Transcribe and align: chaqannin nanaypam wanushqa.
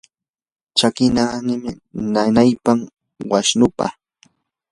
chaqannin 0.77 1.65
nanaypam 2.13 2.79
wanushqa. 3.29 3.87